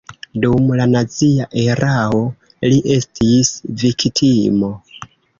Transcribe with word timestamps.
Dum 0.43 0.69
la 0.77 0.85
nazia 0.93 1.45
erao 1.63 2.21
li 2.71 2.79
estis 2.95 3.51
viktimo. 3.83 4.71